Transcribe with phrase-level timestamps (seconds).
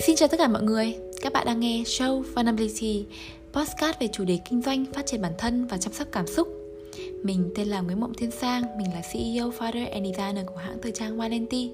[0.00, 3.04] Xin chào tất cả mọi người, các bạn đang nghe show Vulnerability,
[3.52, 6.48] podcast về chủ đề kinh doanh, phát triển bản thân và chăm sóc cảm xúc.
[7.22, 10.78] Mình tên là Nguyễn Mộng Thiên Sang, mình là CEO, founder and designer của hãng
[10.82, 11.70] thời trang Valenti.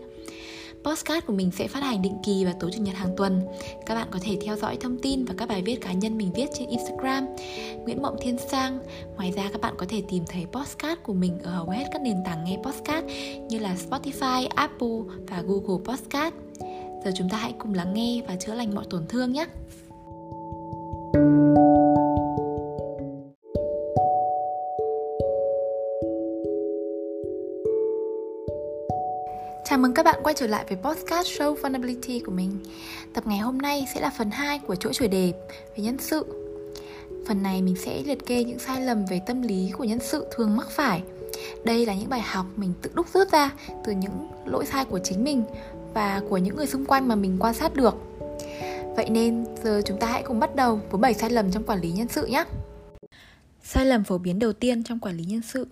[0.84, 3.40] Podcast của mình sẽ phát hành định kỳ vào tối chủ nhật hàng tuần.
[3.86, 6.32] Các bạn có thể theo dõi thông tin và các bài viết cá nhân mình
[6.34, 7.26] viết trên Instagram
[7.84, 8.78] Nguyễn Mộng Thiên Sang.
[9.16, 12.02] Ngoài ra các bạn có thể tìm thấy podcast của mình ở hầu hết các
[12.02, 13.04] nền tảng nghe podcast
[13.48, 14.98] như là Spotify, Apple
[15.28, 16.34] và Google Podcast.
[17.04, 19.46] Giờ chúng ta hãy cùng lắng nghe và chữa lành mọi tổn thương nhé.
[29.64, 32.58] Chào mừng các bạn quay trở lại với podcast show Vulnerability của mình.
[33.14, 35.32] Tập ngày hôm nay sẽ là phần 2 của chuỗi chủ đề
[35.76, 36.24] về nhân sự.
[37.26, 40.26] Phần này mình sẽ liệt kê những sai lầm về tâm lý của nhân sự
[40.30, 41.02] thường mắc phải.
[41.64, 43.50] Đây là những bài học mình tự đúc rút ra
[43.84, 45.44] từ những lỗi sai của chính mình
[45.94, 47.94] và của những người xung quanh mà mình quan sát được.
[48.96, 51.80] Vậy nên giờ chúng ta hãy cùng bắt đầu với 7 sai lầm trong quản
[51.80, 52.44] lý nhân sự nhé.
[53.62, 55.66] Sai lầm phổ biến đầu tiên trong quản lý nhân sự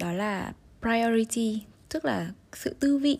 [0.00, 3.18] đó là priority, tức là sự tư vị.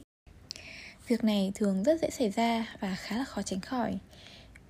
[1.09, 3.99] Việc này thường rất dễ xảy ra và khá là khó tránh khỏi.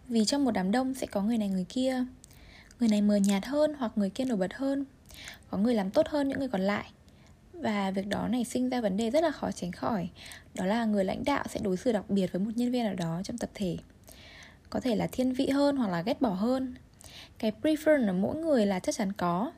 [0.09, 2.05] Vì trong một đám đông sẽ có người này người kia.
[2.81, 4.85] Người này mờ nhạt hơn hoặc người kia nổi bật hơn.
[5.51, 6.91] Có người làm tốt hơn những người còn lại
[7.63, 10.09] và việc đó này sinh ra vấn đề rất là khó tránh khỏi.
[10.55, 12.95] Đó là người lãnh đạo sẽ đối xử đặc biệt với một nhân viên nào
[12.95, 13.77] đó trong tập thể.
[14.71, 16.75] Có thể là thiên vị hơn hoặc là ghét bỏ hơn.
[17.39, 19.53] Cái prefer ở mỗi người là chắc chắn có.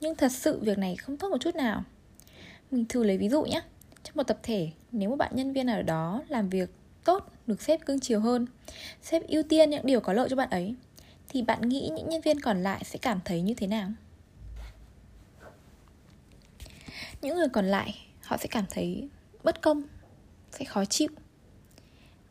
[0.00, 1.84] Nhưng thật sự việc này không tốt một chút nào.
[2.70, 3.62] Mình thử lấy ví dụ nhé.
[4.04, 6.70] Trong một tập thể, nếu một bạn nhân viên nào đó làm việc
[7.04, 8.46] tốt, được sếp cưng chiều hơn,
[9.02, 10.74] sếp ưu tiên những điều có lợi cho bạn ấy,
[11.28, 13.88] thì bạn nghĩ những nhân viên còn lại sẽ cảm thấy như thế nào?
[17.22, 19.08] Những người còn lại, họ sẽ cảm thấy
[19.44, 19.82] bất công,
[20.50, 21.08] sẽ khó chịu.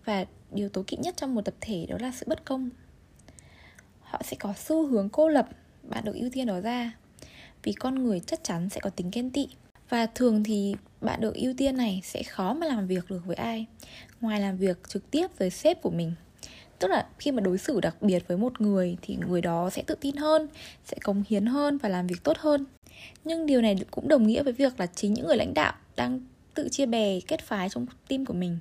[0.06, 2.70] Và điều tố kỵ nhất trong một tập thể đó là sự bất công.
[4.02, 5.50] Họ sẽ có xu hướng cô lập,
[5.84, 6.92] bạn được ưu tiên đó ra,
[7.64, 9.48] vì con người chắc chắn sẽ có tính ghen tị.
[9.90, 13.36] Và thường thì bạn được ưu tiên này sẽ khó mà làm việc được với
[13.36, 13.66] ai,
[14.22, 16.14] ngoài làm việc trực tiếp với sếp của mình.
[16.80, 19.84] Tức là khi mà đối xử đặc biệt với một người thì người đó sẽ
[19.88, 20.48] tự tin hơn,
[20.86, 22.66] sẽ cống hiến hơn và làm việc tốt hơn
[23.24, 26.20] nhưng điều này cũng đồng nghĩa với việc là chính những người lãnh đạo đang
[26.54, 28.58] tự chia bè, kết phái trong team của mình.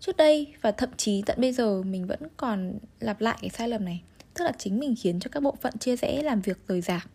[0.00, 3.68] Trước đây và thậm chí tận bây giờ, mình vẫn còn lặp lại cái sai
[3.68, 4.02] lầm này.
[4.34, 7.10] Tức là chính mình khiến cho các bộ phận chia rẽ làm việc rời rạc.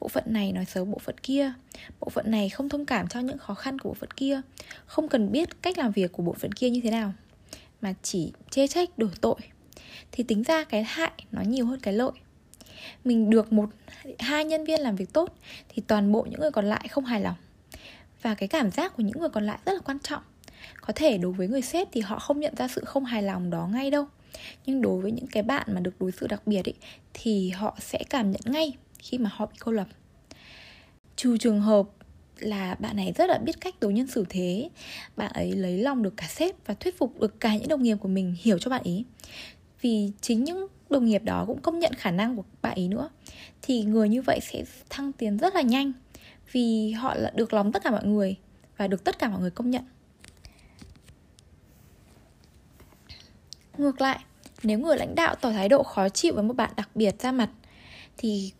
[0.00, 1.52] Bộ phận này nói xấu bộ phận kia.
[2.00, 4.40] Bộ phận này không thông cảm cho những khó khăn của bộ phận kia.
[4.86, 7.12] Không cần biết cách làm việc của bộ phận kia như thế nào.
[7.80, 9.36] Mà chỉ chê trách đổ tội.
[10.12, 12.12] Thì tính ra cái hại nó nhiều hơn cái lợi
[13.04, 13.70] mình được một
[14.18, 15.34] hai nhân viên làm việc tốt
[15.68, 17.36] thì toàn bộ những người còn lại không hài lòng.
[18.22, 20.22] Và cái cảm giác của những người còn lại rất là quan trọng.
[20.80, 23.50] Có thể đối với người sếp thì họ không nhận ra sự không hài lòng
[23.50, 24.06] đó ngay đâu.
[24.66, 26.74] Nhưng đối với những cái bạn mà được đối xử đặc biệt ấy,
[27.14, 29.86] thì họ sẽ cảm nhận ngay khi mà họ bị cô lập.
[31.16, 31.86] Trừ trường hợp
[32.38, 34.68] là bạn này rất là biết cách đối nhân xử thế
[35.16, 37.96] bạn ấy lấy lòng được cả sếp và thuyết phục được cả những đồng nghiệp
[38.00, 39.04] của mình hiểu cho bạn ý
[39.82, 43.08] vì chính những đồng nghiệp đó cũng công nhận khả năng của bạn ấy nữa.
[43.62, 45.92] Thì người như vậy sẽ thăng tiến rất là nhanh.
[46.52, 48.36] Vì họ là được lòng tất cả mọi người
[48.76, 49.84] và được tất cả mọi người công nhận.
[53.78, 54.24] Ngược lại,
[54.62, 57.32] nếu người lãnh đạo tỏ thái độ khó chịu với một bạn đặc biệt ra
[57.32, 57.50] mặt,
[58.16, 58.52] thì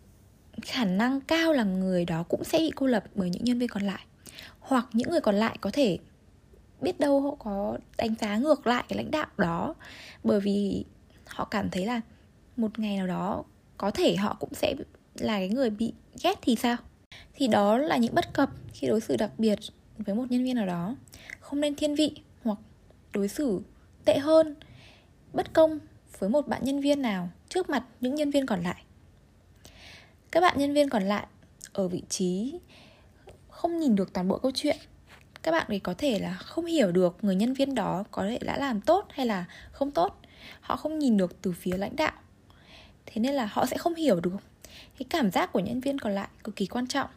[0.61, 3.69] khả năng cao là người đó cũng sẽ bị cô lập bởi những nhân viên
[3.69, 4.05] còn lại.
[4.59, 5.97] Hoặc những người còn lại có thể
[6.81, 9.75] biết đâu họ có đánh giá ngược lại cái lãnh đạo đó.
[10.23, 10.85] Bởi vì
[11.25, 12.01] họ cảm thấy là
[12.57, 13.43] một ngày nào đó
[13.77, 14.75] có thể họ cũng sẽ
[15.15, 16.77] là cái người bị ghét thì sao?
[17.33, 19.59] Thì đó là những bất cập khi đối xử đặc biệt
[19.97, 20.95] với một nhân viên nào đó.
[21.39, 22.11] Không nên thiên vị
[22.43, 22.57] hoặc
[23.13, 23.61] đối xử
[24.05, 24.55] tệ hơn,
[25.33, 25.79] bất công
[26.19, 28.83] với một bạn nhân viên nào trước mặt những nhân viên còn lại.
[30.31, 31.27] Các bạn nhân viên còn lại
[31.73, 32.59] ở vị trí
[33.49, 34.77] không nhìn được toàn bộ câu chuyện.
[35.43, 38.39] Các bạn ấy có thể là không hiểu được người nhân viên đó có thể
[38.41, 40.19] đã làm tốt hay là không tốt
[40.61, 42.13] họ không nhìn được từ phía lãnh đạo.
[43.05, 44.35] Thế nên là họ sẽ không hiểu được
[44.99, 47.09] cái cảm giác của nhân viên còn lại cực kỳ quan trọng.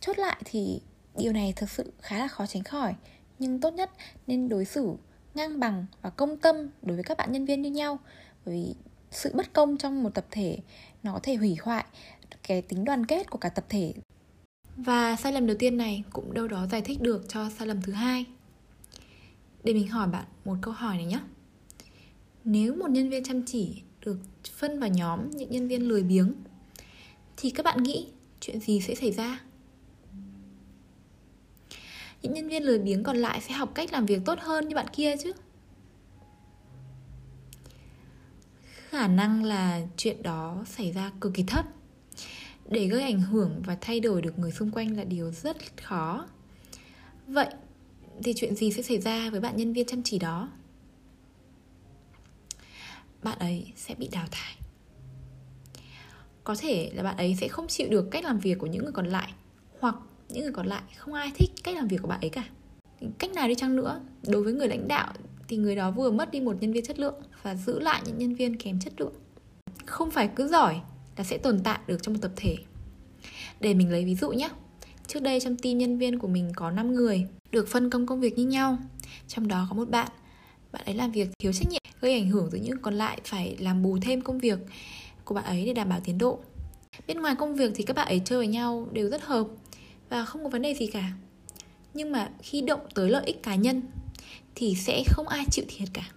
[0.00, 0.80] Chốt lại thì
[1.18, 2.94] điều này thực sự khá là khó tránh khỏi.
[3.38, 3.90] Nhưng tốt nhất
[4.26, 4.94] nên đối xử
[5.34, 7.98] ngang bằng và công tâm đối với các bạn nhân viên như nhau.
[8.46, 8.74] Bởi vì
[9.10, 10.58] sự bất công trong một tập thể,
[11.02, 11.84] nó có thể hủy hoại
[12.42, 13.94] cái tính đoàn kết của cả tập thể.
[14.76, 17.82] Và sai lầm đầu tiên này cũng đâu đó giải thích được cho sai lầm
[17.82, 18.26] thứ hai.
[19.64, 21.20] Để mình hỏi bạn một câu hỏi này nhé
[22.44, 24.18] nếu một nhân viên chăm chỉ được
[24.56, 26.32] phân vào nhóm những nhân viên lười biếng,
[27.36, 28.08] thì các bạn nghĩ
[28.40, 29.40] chuyện gì sẽ xảy ra?
[32.22, 34.76] Những nhân viên lười biếng còn lại sẽ học cách làm việc tốt hơn như
[34.76, 35.32] bạn kia chứ?
[38.88, 41.66] Khả năng là chuyện đó xảy ra cực kỳ thấp.
[42.68, 46.26] Để gây ảnh hưởng và thay đổi được người xung quanh là điều rất khó.
[47.26, 47.48] Vậy
[48.24, 50.48] thì chuyện gì sẽ xảy ra với bạn nhân viên chăm chỉ đó?
[53.22, 54.56] Bạn ấy sẽ bị đào thải.
[56.44, 58.92] Có thể là bạn ấy sẽ không chịu được cách làm việc của những người
[58.92, 59.32] còn lại,
[59.80, 59.94] hoặc
[60.28, 62.44] những người còn lại không ai thích cách làm việc của bạn ấy cả.
[63.18, 65.12] Cách nào đi chăng nữa, đối với người lãnh đạo
[65.48, 68.18] thì người đó vừa mất đi một nhân viên chất lượng và giữ lại những
[68.18, 69.12] nhân viên kém chất lượng.
[69.86, 70.80] Không phải cứ giỏi
[71.16, 72.56] là sẽ tồn tại được trong một tập thể.
[73.60, 74.48] Để mình lấy ví dụ nhé.
[75.06, 78.20] Trước đây trong team nhân viên của mình có 5 người, được phân công công
[78.20, 78.78] việc như nhau.
[79.28, 80.08] Trong đó có một bạn
[80.72, 83.56] bạn ấy làm việc thiếu trách nhiệm gây ảnh hưởng tới những còn lại phải
[83.58, 84.58] làm bù thêm công việc
[85.24, 86.38] của bạn ấy để đảm bảo tiến độ.
[87.06, 89.46] Bên ngoài công việc thì các bạn ấy chơi với nhau đều rất hợp
[90.08, 91.12] và không có vấn đề gì cả.
[91.94, 93.82] Nhưng mà khi động tới lợi ích cá nhân
[94.54, 96.10] thì sẽ không ai chịu thiệt cả.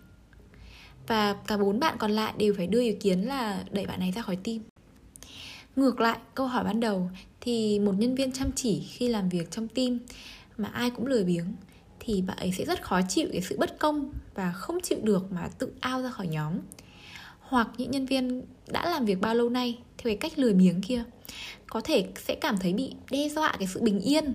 [1.07, 4.11] Và cả bốn bạn còn lại đều phải đưa ý kiến là đẩy bạn này
[4.11, 4.59] ra khỏi team.
[5.75, 7.09] Ngược lại, câu hỏi ban đầu
[7.41, 9.99] thì một nhân viên chăm chỉ khi làm việc trong team
[10.57, 11.45] mà ai cũng lười biếng
[12.05, 15.31] thì bạn ấy sẽ rất khó chịu cái sự bất công và không chịu được
[15.31, 16.53] mà tự ao ra khỏi nhóm.
[17.39, 20.81] Hoặc những nhân viên đã làm việc bao lâu nay theo cái cách lười biếng
[20.81, 21.03] kia,
[21.67, 24.33] có thể sẽ cảm thấy bị đe dọa cái sự bình yên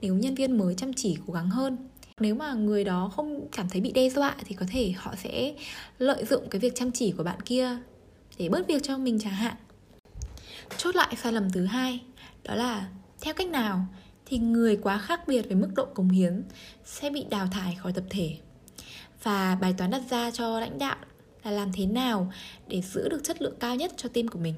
[0.00, 1.76] nếu nhân viên mới chăm chỉ cố gắng hơn.
[2.20, 5.54] Nếu mà người đó không cảm thấy bị đe dọa thì có thể họ sẽ
[5.98, 7.78] lợi dụng cái việc chăm chỉ của bạn kia
[8.38, 9.54] để bớt việc cho mình chẳng hạn.
[10.76, 12.00] Chốt lại sai lầm thứ hai,
[12.44, 12.88] đó là
[13.20, 13.86] theo cách nào
[14.30, 16.42] thì người quá khác biệt về mức độ cống hiến
[16.84, 18.36] sẽ bị đào thải khỏi tập thể.
[19.22, 20.96] Và bài toán đặt ra cho lãnh đạo
[21.44, 22.32] là làm thế nào
[22.68, 24.54] để giữ được chất lượng cao nhất cho team của mình.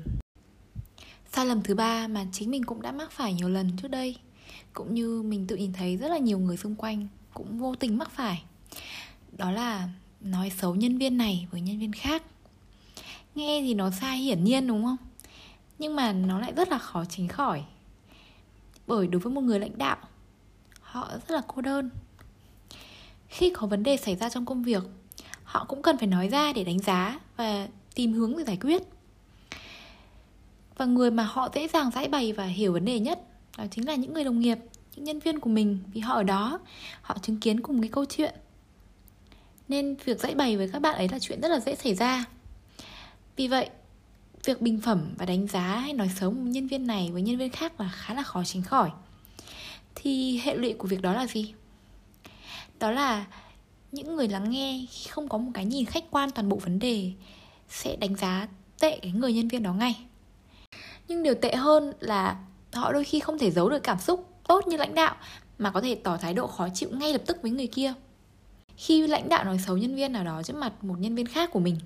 [1.32, 4.16] Sai lầm thứ ba mà chính mình cũng đã mắc phải nhiều lần trước đây,
[4.72, 7.98] cũng như mình tự nhìn thấy rất là nhiều người xung quanh cũng vô tình
[7.98, 8.42] mắc phải,
[9.32, 9.88] đó là
[10.20, 12.22] nói xấu nhân viên này với nhân viên khác.
[13.34, 14.96] Nghe thì nó sai hiển nhiên, đúng không?
[15.78, 17.64] Nhưng mà nó lại rất là khó tránh khỏi
[18.86, 19.96] bởi đối với một người lãnh đạo,
[20.80, 21.90] họ rất là cô đơn.
[23.28, 24.82] Khi có vấn đề xảy ra trong công việc,
[25.44, 28.82] họ cũng cần phải nói ra để đánh giá và tìm hướng để giải quyết.
[30.76, 33.20] Và người mà họ dễ dàng giải bày và hiểu vấn đề nhất
[33.58, 34.58] đó chính là những người đồng nghiệp,
[34.96, 35.78] những nhân viên của mình.
[35.92, 36.60] Vì họ ở đó,
[37.02, 38.34] họ chứng kiến cùng cái câu chuyện.
[39.68, 42.24] Nên việc dạy bày với các bạn ấy là chuyện rất là dễ xảy ra.
[43.36, 43.70] Vì vậy
[44.44, 47.36] việc bình phẩm và đánh giá hay nói xấu một nhân viên này với nhân
[47.36, 48.90] viên khác là khá là khó tránh khỏi.
[49.94, 51.54] Thì hệ lụy của việc đó là gì?
[52.78, 53.26] Đó là
[53.92, 56.78] những người lắng nghe khi không có một cái nhìn khách quan toàn bộ vấn
[56.78, 57.12] đề
[57.68, 58.48] sẽ đánh giá
[58.80, 59.96] tệ cái người nhân viên đó ngay.
[61.08, 62.36] Nhưng điều tệ hơn là
[62.72, 65.16] họ đôi khi không thể giấu được cảm xúc tốt như lãnh đạo
[65.58, 67.92] mà có thể tỏ thái độ khó chịu ngay lập tức với người kia.
[68.76, 71.50] Khi lãnh đạo nói xấu nhân viên nào đó trước mặt một nhân viên khác
[71.52, 71.76] của mình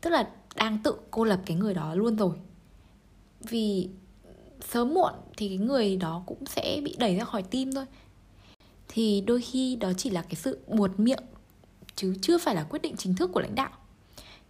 [0.00, 2.36] tức là đang tự cô lập cái người đó luôn rồi.
[3.40, 3.88] Vì
[4.68, 7.84] sớm muộn thì cái người đó cũng sẽ bị đẩy ra khỏi tim thôi.
[8.88, 11.22] Thì đôi khi đó chỉ là cái sự buột miệng,
[11.96, 13.70] chứ chưa phải là quyết định chính thức của lãnh đạo.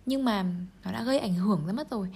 [0.06, 0.42] Nhưng mà
[0.84, 2.08] nó đã gây ảnh hưởng ra mất rồi.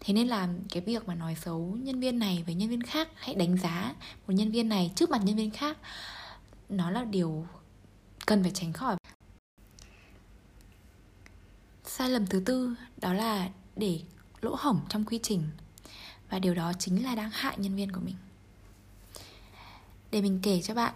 [0.00, 3.08] Thế nên là cái việc mà nói xấu nhân viên này với nhân viên khác,
[3.14, 3.94] hãy đánh giá
[4.26, 5.78] một nhân viên này trước mặt nhân viên khác,
[6.68, 7.46] nó là điều
[8.26, 8.96] cần phải tránh khỏi
[11.96, 14.00] sai lầm thứ tư đó là để
[14.40, 15.42] lỗ hổng trong quy trình.
[16.30, 18.14] Và điều đó chính là đang hại nhân viên của mình.
[20.10, 20.94] Để mình kể cho bạn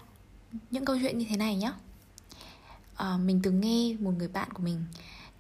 [0.71, 1.73] những câu chuyện như thế này nhé.
[2.97, 4.85] À, mình từng nghe một người bạn của mình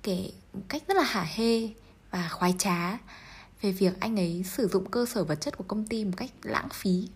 [0.02, 1.68] kể một cách rất là hả hê
[2.10, 2.98] và khoái trá
[3.62, 6.30] về việc anh ấy sử dụng cơ sở vật chất của công ty một cách
[6.42, 7.08] lãng phí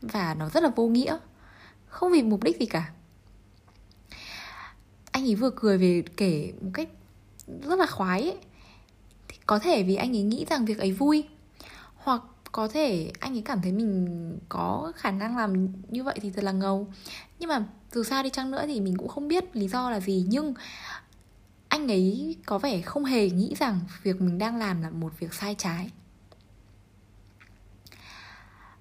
[0.00, 1.18] và nó rất là vô nghĩa
[1.88, 2.92] không vì mục đích gì cả.
[5.12, 6.88] Anh ấy vừa cười về kể một cách
[7.62, 8.38] rất là khoái ấy.
[9.28, 11.24] Thì có thể vì anh ấy nghĩ rằng việc ấy vui,
[11.96, 16.30] hoặc có thể anh ấy cảm thấy mình có khả năng làm như vậy thì
[16.30, 16.92] thật là ngầu.
[17.38, 20.00] Nhưng mà dù sao đi chăng nữa thì mình cũng không biết lý do là
[20.00, 20.24] gì.
[20.28, 20.54] Nhưng
[21.68, 25.34] anh ấy có vẻ không hề nghĩ rằng việc mình đang làm là một việc
[25.34, 25.90] sai trái.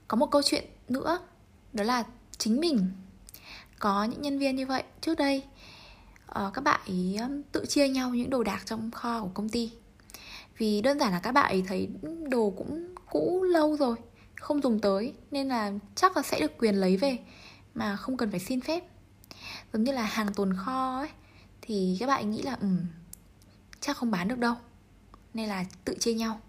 [0.07, 1.19] Có một câu chuyện nữa,
[1.73, 2.03] đó là
[2.37, 2.91] chính mình.
[3.79, 5.43] Có những nhân viên như vậy trước đây
[6.31, 9.49] uh, các bạn ấy um, tự chia nhau những đồ đạc trong kho của công
[9.49, 9.71] ty.
[10.57, 11.89] Vì đơn giản là các bạn ấy thấy
[12.29, 13.95] đồ cũng cũ lâu rồi
[14.35, 17.17] không dùng tới nên là chắc là sẽ được quyền lấy về
[17.73, 18.83] mà không cần phải xin phép.
[19.73, 21.09] Giống như là hàng tồn kho ấy
[21.61, 22.67] thì các bạn nghĩ là ừ
[23.79, 24.55] chắc không bán được đâu
[25.33, 26.39] nên là tự chia nhau.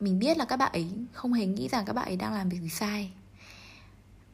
[0.00, 2.48] Mình biết là các bạn ấy không hề nghĩ rằng các bạn ấy đang làm
[2.48, 3.12] việc gì sai.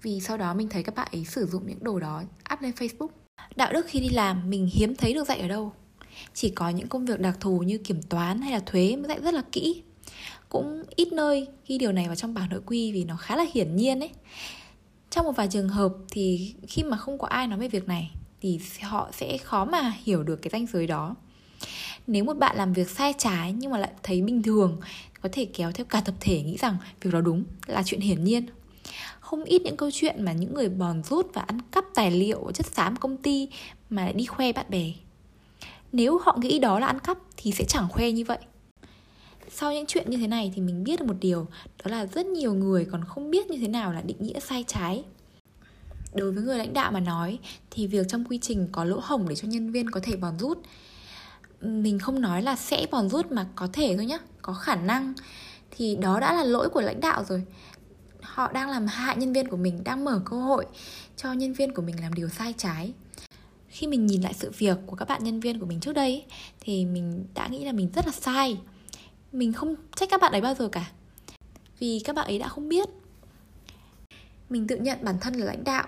[0.02, 2.22] Vì sau đó mình thấy các bạn ấy sử dụng những đồ đó
[2.52, 3.08] up lên facebook
[3.56, 5.72] đạo đức khi đi làm, mình hiếm thấy được dạy ở đâu.
[6.34, 9.20] Chỉ có những công việc đặc thù như kiểm toán hay là thuế mới dạy
[9.20, 9.82] rất là kỹ.
[10.48, 13.44] Cũng ít nơi ghi điều này vào trong bảng nội quy vì nó khá là
[13.54, 14.10] hiển nhiên ấy.
[15.10, 18.10] Trong một vài trường hợp thì khi mà không có ai nói về việc này,
[18.40, 21.14] thì họ sẽ khó mà hiểu được cái ranh giới đó.
[22.06, 24.80] Nếu một bạn làm việc sai trái nhưng mà lại thấy bình thường,
[25.22, 28.24] có thể kéo theo cả tập thể nghĩ rằng việc đó đúng là chuyện hiển
[28.24, 28.46] nhiên
[29.28, 32.50] không ít những câu chuyện mà những người bòn rút và ăn cắp tài liệu
[32.54, 33.48] chất xám công ty
[33.90, 34.92] mà lại đi khoe bạn bè.
[35.92, 38.38] Nếu họ nghĩ đó là ăn cắp thì sẽ chẳng khoe như vậy.
[39.50, 41.46] Sau những chuyện như thế này thì mình biết được một điều,
[41.84, 44.64] đó là rất nhiều người còn không biết như thế nào là định nghĩa sai
[44.66, 45.04] trái.
[46.14, 47.38] Đối với người lãnh đạo mà nói,
[47.70, 50.38] thì việc trong quy trình có lỗ hổng để cho nhân viên có thể bòn
[50.38, 50.58] rút,
[51.60, 55.14] mình không nói là sẽ bòn rút mà có thể thôi nhé có khả năng,
[55.70, 57.42] thì đó đã là lỗi của lãnh đạo rồi
[58.34, 60.66] họ đang làm hại nhân viên của mình, đang mở cơ hội
[61.16, 62.92] cho nhân viên của mình làm điều sai trái.
[63.68, 66.24] Khi mình nhìn lại sự việc của các bạn nhân viên của mình trước đây,
[66.60, 68.60] thì mình đã nghĩ là mình rất là sai.
[69.32, 70.90] Mình không trách các bạn ấy bao giờ cả,
[71.78, 72.88] vì các bạn ấy đã không biết.
[74.50, 75.86] Mình tự nhận bản thân là lãnh đạo,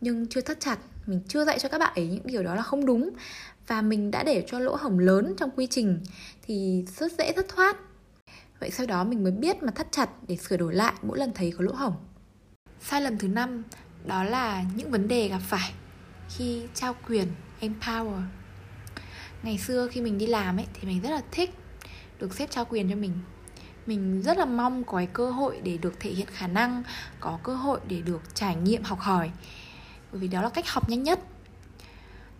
[0.00, 2.62] nhưng chưa thắt chặt, mình chưa dạy cho các bạn ấy những điều đó là
[2.62, 3.10] không đúng.
[3.66, 6.00] Và mình đã để cho lỗ hổng lớn trong quy trình,
[6.42, 7.76] thì rất dễ thất thoát
[8.60, 11.32] vậy sau đó mình mới biết mà thắt chặt để sửa đổi lại mỗi lần
[11.34, 11.94] thấy có lỗ hổng.
[12.80, 13.62] Sai lầm thứ năm,
[14.04, 15.72] đó là những vấn đề gặp phải
[16.36, 17.28] khi trao quyền,
[17.60, 18.22] empower.
[19.42, 21.50] Ngày xưa khi mình đi làm ấy, thì mình rất là thích
[22.18, 23.12] được sếp trao quyền cho mình.
[23.86, 26.82] Mình rất là mong có cái cơ hội để được thể hiện khả năng,
[27.20, 29.30] có cơ hội để được trải nghiệm, học hỏi.
[30.12, 31.20] Bởi vì đó là cách học nhanh nhất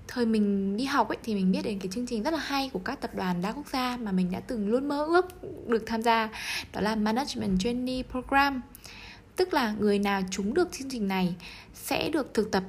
[0.08, 2.70] thời mình đi học ấy, thì mình biết đến cái chương trình rất là hay
[2.72, 5.26] của các tập đoàn đa quốc gia mà mình đã từng luôn mơ ước
[5.68, 6.28] được tham gia,
[6.72, 8.62] đó là Management Trainee Program.
[9.36, 11.34] Tức là người nào trúng được chương trình này
[11.74, 12.64] sẽ được thực tập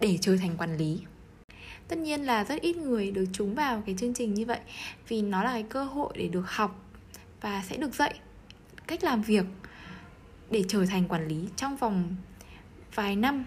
[0.00, 1.00] để trở thành quản lý.
[1.88, 4.60] Tất nhiên là rất ít người được trúng vào cái chương trình như vậy
[5.08, 6.84] vì nó là cái cơ hội để được học
[7.40, 8.14] và sẽ được dạy
[8.86, 9.44] cách làm việc
[10.50, 12.16] để trở thành quản lý trong vòng
[12.94, 13.44] vài năm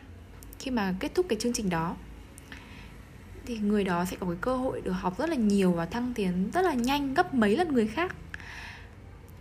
[0.60, 1.96] khi mà kết thúc cái chương trình đó
[3.46, 6.14] thì người đó sẽ có cái cơ hội được học rất là nhiều và thăng
[6.14, 8.16] tiến rất là nhanh gấp mấy lần người khác.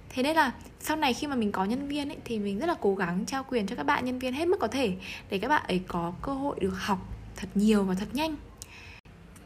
[0.09, 2.67] Thế nên là sau này khi mà mình có nhân viên ấy, thì mình rất
[2.67, 4.97] là cố gắng trao quyền cho các bạn nhân viên hết mức có thể
[5.31, 6.99] để các bạn ấy có cơ hội được học
[7.37, 8.37] thật nhiều và thật nhanh.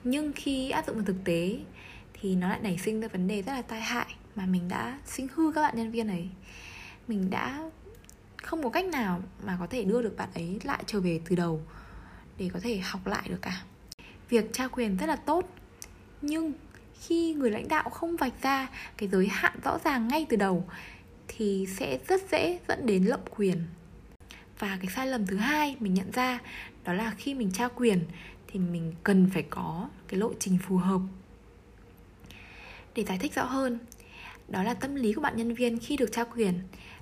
[0.05, 1.59] Nhưng khi áp dụng vào thực tế
[2.21, 4.99] thì nó lại nảy sinh ra vấn đề rất là tai hại mà mình đã
[5.07, 6.29] sinh hư các bạn nhân viên ấy.
[7.09, 7.71] Mình đã
[8.43, 11.37] không có cách nào mà có thể đưa được bạn ấy lại trở về từ
[11.37, 11.61] đầu
[12.39, 13.63] để có thể học lại được cả
[14.29, 15.49] việc trao quyền rất là tốt.
[16.23, 16.53] Nhưng
[17.01, 20.69] khi người lãnh đạo không vạch ra cái giới hạn rõ ràng ngay từ đầu,
[21.29, 23.63] thì sẽ rất dễ dẫn đến lộng quyền.
[24.59, 26.39] Và cái sai lầm thứ hai mình nhận ra,
[26.85, 28.01] đó là khi mình trao quyền
[28.47, 31.01] thì mình cần phải có cái lộ trình phù hợp.
[32.95, 33.79] Để giải thích rõ hơn,
[34.49, 36.55] đó là tâm lý của bạn nhân viên khi được trao quyền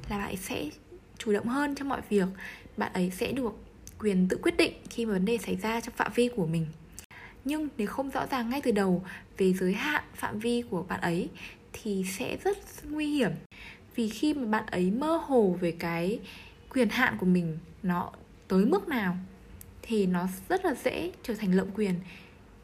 [0.08, 0.64] là bạn ấy sẽ
[1.18, 2.28] chủ động hơn trong mọi việc,
[2.76, 3.52] bạn ấy sẽ được
[3.98, 6.66] quyền tự quyết định khi mà vấn đề xảy ra trong phạm vi của mình
[7.46, 9.04] nhưng nếu không rõ ràng ngay từ đầu
[9.38, 11.28] về giới hạn phạm vi của bạn ấy
[11.72, 13.30] thì sẽ rất nguy hiểm.
[13.94, 16.20] Vì khi mà bạn ấy mơ hồ về cái
[16.74, 18.10] quyền hạn của mình nó
[18.48, 19.16] tới mức nào
[19.82, 21.94] thì nó rất là dễ trở thành lộng quyền.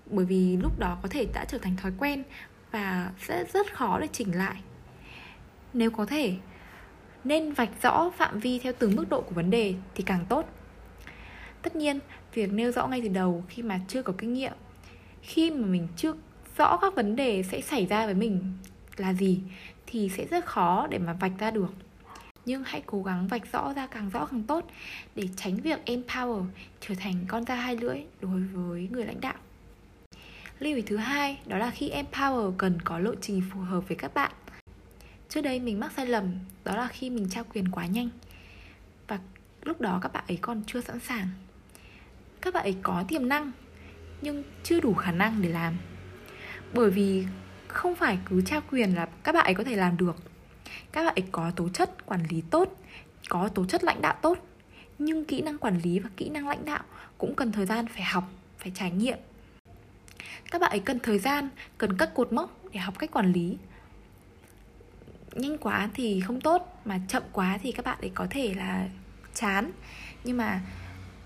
[0.06, 2.22] Bởi vì lúc đó có thể đã trở thành thói quen
[2.70, 4.60] và sẽ rất khó để chỉnh lại.
[5.72, 6.34] Nếu có thể,
[7.24, 10.48] nên vạch rõ phạm vi theo từng mức độ của vấn đề thì càng tốt.
[11.62, 11.98] Tất nhiên,
[12.34, 14.52] việc nêu rõ ngay từ đầu khi mà chưa có kinh nghiệm
[15.22, 16.14] khi mà mình chưa
[16.56, 18.52] rõ các vấn đề sẽ xảy ra với mình
[18.96, 19.40] là gì,
[19.86, 21.72] thì sẽ rất khó để mà vạch ra được.
[22.44, 24.66] Nhưng hãy cố gắng vạch rõ ra càng rõ càng tốt
[25.14, 26.44] để tránh việc empower
[26.80, 29.34] trở thành con da hai lưỡi đối với người lãnh đạo.
[30.58, 33.96] Lưu ý thứ hai, đó là khi empower cần có lộ trình phù hợp với
[33.96, 34.32] các bạn.
[35.28, 38.08] Trước đây mình mắc sai lầm, đó là khi mình trao quyền quá nhanh.
[39.08, 39.18] Và
[39.62, 41.28] lúc đó các bạn ấy còn chưa sẵn sàng.
[42.40, 43.52] Các bạn ấy có tiềm năng
[44.22, 45.76] nhưng chưa đủ khả năng để làm.
[46.74, 47.26] Bởi vì
[47.68, 50.16] không phải cứ trao quyền là các bạn ấy có thể làm được.
[50.92, 52.80] Các bạn ấy có tố chất quản lý tốt,
[53.28, 54.38] có tố chất lãnh đạo tốt,
[54.98, 56.82] nhưng kỹ năng quản lý và kỹ năng lãnh đạo
[57.18, 58.24] cũng cần thời gian phải học,
[58.58, 59.18] phải trải nghiệm.
[60.50, 61.48] Các bạn ấy cần thời gian,
[61.78, 63.58] cần các cột mốc để học cách quản lý.
[65.32, 68.88] Nhanh quá thì không tốt, mà chậm quá thì các bạn ấy có thể là
[69.34, 69.70] chán.
[70.24, 70.60] Nhưng mà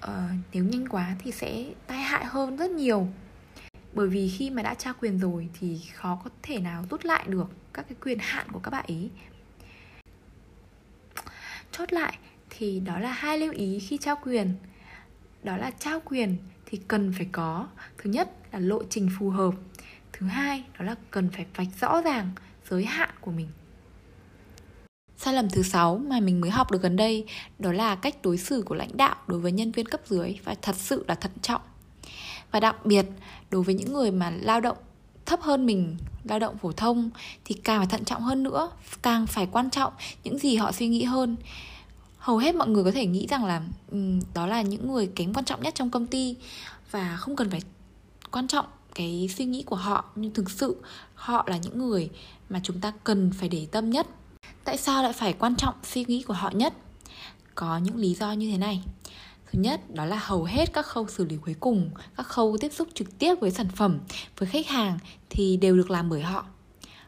[0.07, 3.09] uh, nếu nhanh quá thì sẽ tai hại hơn rất nhiều.
[3.93, 7.25] Bởi vì khi mà đã trao quyền rồi thì khó có thể nào rút lại
[7.29, 9.11] được các cái quyền hạn của các bạn ấy
[11.73, 12.19] chốt lại
[12.51, 14.55] thì đó là hai lưu ý khi trao quyền.
[15.43, 16.37] Đó là trao quyền
[16.67, 19.55] thì cần phải có thứ nhất là lộ trình phù hợp
[20.13, 22.31] thứ hai đó là cần phải vạch rõ ràng
[22.71, 23.49] giới hạn của mình
[25.19, 27.25] sai lầm thứ sáu mà mình mới học được gần đây
[27.59, 30.55] đó là cách đối xử của lãnh đạo đối với nhân viên cấp dưới và
[30.63, 31.61] thật sự là thận trọng.
[32.51, 33.07] Và đặc biệt
[33.51, 34.77] đối với những người mà lao động
[35.27, 37.11] thấp hơn mình lao động phổ thông
[37.45, 38.71] thì càng phải thận trọng hơn nữa
[39.03, 39.93] càng phải quan trọng
[40.25, 41.37] những gì họ suy nghĩ hơn.
[42.19, 45.35] Hầu hết mọi người có thể nghĩ rằng là um, đó là những người kém
[45.35, 46.37] quan trọng nhất trong công ty
[46.91, 47.61] và không cần phải
[48.31, 50.05] quan trọng cái suy nghĩ của họ.
[50.15, 50.77] Nhưng thực sự
[51.15, 52.11] họ là những người
[52.51, 54.07] mà chúng ta cần phải để tâm nhất
[54.67, 56.75] tại sao lại phải quan trọng suy nghĩ của họ nhất?
[57.55, 58.83] Có những lý do như thế này.
[59.53, 62.73] Thứ nhất, đó là hầu hết các khâu xử lý cuối cùng, các khâu tiếp
[62.73, 63.99] xúc trực tiếp với sản phẩm,
[64.39, 64.99] với khách hàng
[65.31, 66.47] thì đều được làm bởi họ.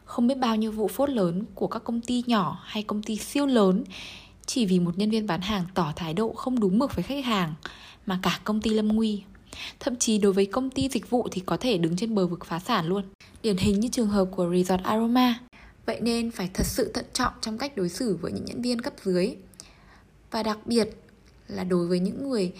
[0.05, 3.17] Không biết bao nhiêu vụ phốt lớn của các công ty nhỏ hay công ty
[3.17, 3.83] siêu lớn
[4.45, 7.25] chỉ vì một nhân viên bán hàng tỏ thái độ không đúng mực với khách
[7.25, 7.53] hàng,
[8.05, 9.23] mà cả công ty lâm nguy.
[9.79, 12.45] Thậm chí đối với công ty dịch vụ thì có thể đứng trên bờ vực
[12.45, 13.03] phá sản luôn.
[13.41, 15.39] Điển hình như trường hợp của Resort Aroma
[15.85, 18.81] vậy nên phải thật sự thận trọng trong cách đối xử với những nhân viên
[18.81, 19.35] cấp dưới.
[20.31, 20.89] Và đặc biệt
[21.47, 22.53] là đối với những người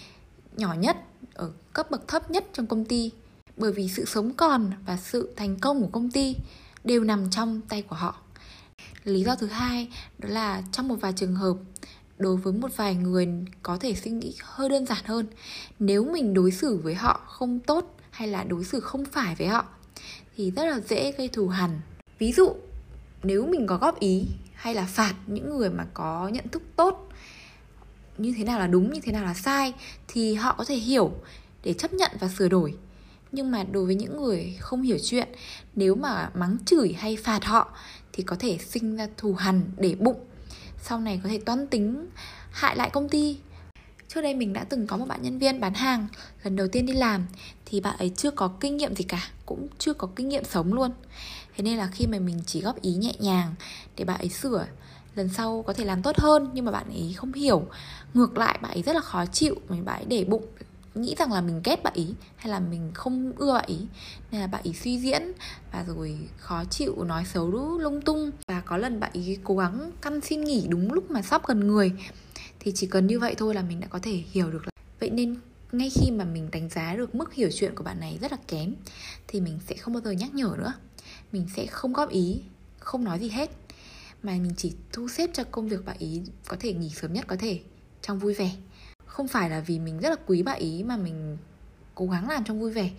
[0.58, 0.98] nhỏ nhất,
[1.34, 3.12] ở cấp bậc thấp nhất trong công ty.
[3.58, 6.36] Bởi vì sự sống còn và sự thành công của công ty
[6.84, 8.16] đều nằm trong tay của họ.
[9.04, 11.58] Lý do thứ hai đó là trong một vài trường hợp,
[12.18, 13.28] đối với một vài người
[13.64, 15.28] có thể suy nghĩ hơi đơn giản hơn,
[15.80, 19.48] nếu mình đối xử với họ không tốt hay là đối xử không phải với
[19.48, 19.66] họ
[20.40, 21.82] thì rất là dễ gây thù hằn
[22.20, 22.56] ví dụ
[23.24, 27.10] nếu mình có góp ý hay là phạt những người mà có nhận thức tốt
[28.18, 29.74] như thế nào là đúng, như thế nào là sai
[30.08, 31.12] thì họ có thể hiểu
[31.64, 32.74] để chấp nhận và sửa đổi.
[33.32, 35.30] Nhưng mà đối với những người không hiểu chuyện,
[35.76, 37.74] nếu mà mắng chửi hay phạt họ
[38.14, 40.26] thì có thể sinh ra thù hằn để bụng,
[40.82, 42.08] sau này có thể toan tính
[42.52, 43.38] hại lại công ty.
[44.08, 46.08] Trước đây mình đã từng có một bạn nhân viên bán hàng,
[46.44, 47.26] lần đầu tiên đi làm
[47.66, 50.74] thì bạn ấy chưa có kinh nghiệm gì cả, cũng chưa có kinh nghiệm sống
[50.74, 50.92] luôn
[51.56, 53.56] thế nên là khi mà mình chỉ góp ý nhẹ nhàng
[53.96, 54.68] để bạn ấy sửa,
[55.16, 57.66] lần sau có thể làm tốt hơn nhưng mà bạn ấy không hiểu.
[58.14, 60.46] Ngược lại bạn ấy rất là khó chịu mình bạn ấy để bụng,
[60.96, 63.78] nghĩ rằng là mình ghét bạn ý hay là mình không ưa bạn ý
[64.32, 65.22] nên là bạn ý suy diễn
[65.72, 67.48] và rồi khó chịu, nói xấu
[67.80, 68.32] lung tung.
[68.48, 71.68] Và có lần bạn ý cố gắng căn xin nghỉ đúng lúc mà sắp gần
[71.68, 71.92] người.
[72.60, 75.10] Thì chỉ cần như vậy thôi là mình đã có thể hiểu được là vậy
[75.10, 75.36] nên
[75.72, 78.38] ngay khi mà mình đánh giá được mức hiểu chuyện của bạn này rất là
[78.48, 78.74] kém,
[79.28, 80.74] thì mình sẽ không bao giờ nhắc nhở nữa
[81.32, 82.42] mình sẽ không góp ý
[82.80, 83.52] không nói gì hết.
[84.24, 87.26] Mà mình chỉ thu xếp cho công việc bà ý có thể nghỉ sớm nhất
[87.28, 87.60] có thể
[88.02, 88.52] trong vui vẻ.
[89.06, 91.38] Không phải là vì mình rất là quý bà ý mà mình
[91.96, 92.92] cố gắng làm trong vui vẻ.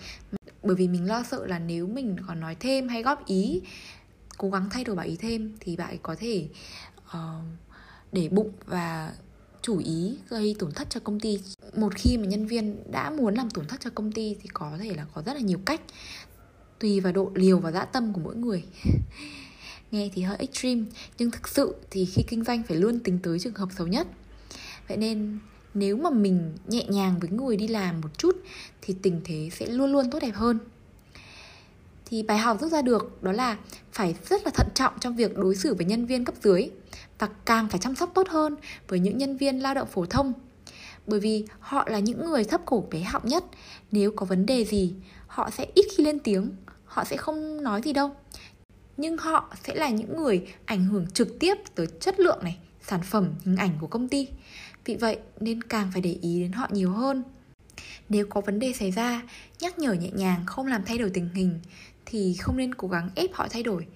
[0.63, 3.61] Bởi vì mình lo sợ là nếu mình còn nói thêm hay góp ý
[4.39, 6.49] cố gắng thay đổi bà ý thêm thì bạn ấy có thể
[7.07, 7.45] uh,
[8.13, 9.13] để bụng và
[9.63, 11.41] chủ ý gây tổn thất cho công ty.
[11.77, 14.79] Một khi mà nhân viên đã muốn làm tổn thất cho công ty thì có
[14.81, 15.81] thể là có rất là nhiều cách
[16.81, 18.65] tùy vào độ liều và dã tâm của mỗi người.
[19.91, 20.83] Nghe thì hơi extreme,
[21.19, 24.07] nhưng thực sự thì khi kinh doanh phải luôn tính tới trường hợp xấu nhất.
[24.89, 25.39] Vậy nên
[25.75, 28.37] nếu mà mình nhẹ nhàng với người đi làm một chút
[28.83, 30.59] thì tình thế sẽ luôn luôn tốt đẹp hơn.
[32.07, 33.57] Thì bài học rút ra được đó là
[33.93, 36.71] phải rất là thận trọng trong việc đối xử với nhân viên cấp dưới
[37.19, 38.57] và càng phải chăm sóc tốt hơn
[38.89, 40.33] với những nhân viên lao động phổ thông.
[41.07, 43.45] Bởi vì họ là những người thấp cổ bé họng nhất,
[43.93, 44.95] nếu có vấn đề gì,
[45.27, 46.51] họ sẽ ít khi lên tiếng
[46.91, 48.11] họ sẽ không nói gì đâu.
[48.97, 53.01] Nhưng họ sẽ là những người ảnh hưởng trực tiếp tới chất lượng này, sản
[53.03, 54.29] phẩm, hình ảnh của công ty.
[54.85, 57.23] Vì vậy nên càng phải để ý đến họ nhiều hơn.
[58.09, 59.23] Nếu có vấn đề xảy ra,
[59.61, 61.61] nhắc nhở nhẹ nhàng không làm thay đổi tình hình
[62.07, 63.87] thì không nên cố gắng ép họ thay đổi,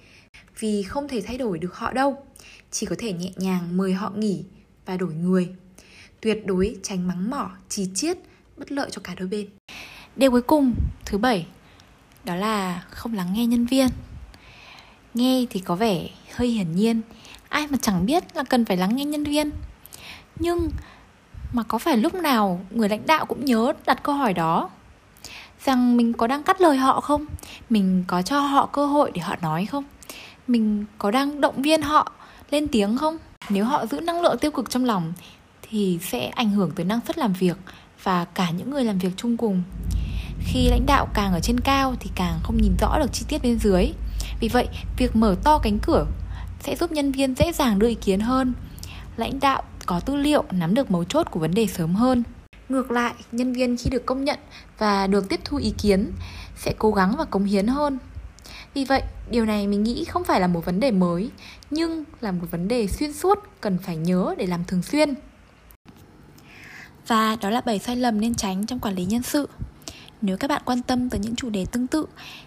[0.58, 2.26] vì không thể thay đổi được họ đâu.
[2.70, 4.44] Chỉ có thể nhẹ nhàng mời họ nghỉ
[4.86, 5.48] và đổi người.
[6.20, 8.18] Tuyệt đối tránh mắng mỏ, chỉ chiết,
[8.56, 9.48] bất lợi cho cả đôi bên.
[10.16, 11.46] Điều cuối cùng, thứ bảy
[12.24, 13.88] đó là không lắng nghe nhân viên.
[15.14, 17.00] Nghe thì có vẻ hơi hiển nhiên.
[17.48, 19.50] Ai mà chẳng biết là cần phải lắng nghe nhân viên.
[20.38, 20.70] Nhưng
[21.52, 24.70] mà có phải lúc nào người lãnh đạo cũng nhớ đặt câu hỏi đó?
[25.64, 27.26] Rằng mình có đang cắt lời họ không?
[27.70, 29.84] Mình có cho họ cơ hội để họ nói không?
[30.48, 32.12] Mình có đang động viên họ
[32.50, 33.18] lên tiếng không?
[33.48, 35.12] Nếu họ giữ năng lượng tiêu cực trong lòng
[35.62, 37.56] thì sẽ ảnh hưởng tới năng suất làm việc
[38.02, 39.62] và cả những người làm việc chung cùng
[40.44, 43.42] khi lãnh đạo càng ở trên cao thì càng không nhìn rõ được chi tiết
[43.42, 43.92] bên dưới.
[44.40, 46.06] Vì vậy, việc mở to cánh cửa
[46.60, 48.52] sẽ giúp nhân viên dễ dàng đưa ý kiến hơn.
[49.16, 52.22] Lãnh đạo có tư liệu nắm được mấu chốt của vấn đề sớm hơn.
[52.68, 54.38] Ngược lại, nhân viên khi được công nhận
[54.78, 56.12] và được tiếp thu ý kiến
[56.56, 57.98] sẽ cố gắng và cống hiến hơn.
[58.74, 61.30] Vì vậy, điều này mình nghĩ không phải là một vấn đề mới,
[61.70, 65.14] nhưng là một vấn đề xuyên suốt cần phải nhớ để làm thường xuyên.
[67.06, 69.48] Và đó là 7 sai lầm nên tránh trong quản lý nhân sự
[70.26, 72.06] nếu các bạn quan tâm tới những chủ đề tương tự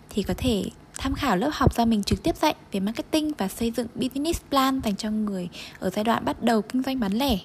[0.10, 0.63] thì có thể
[0.98, 4.42] tham khảo lớp học do mình trực tiếp dạy về marketing và xây dựng business
[4.50, 7.38] plan dành cho người ở giai đoạn bắt đầu kinh doanh bán lẻ.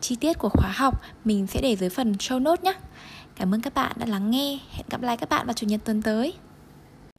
[0.00, 2.74] Chi tiết của khóa học mình sẽ để dưới phần show note nhé.
[3.36, 4.58] Cảm ơn các bạn đã lắng nghe.
[4.70, 6.34] Hẹn gặp lại các bạn vào chủ nhật tuần tới.